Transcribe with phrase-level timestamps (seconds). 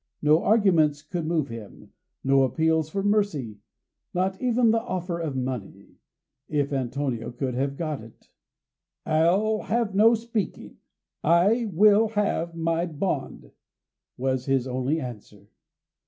[0.23, 1.91] No arguments could move him,
[2.23, 3.59] no appeals for mercy
[4.15, 5.99] not even the offer of the money,
[6.49, 8.31] if Antonio could have got it.
[9.05, 10.77] "I'll have no speaking;
[11.23, 13.51] I will have my bond,"
[14.17, 15.49] was his only answer.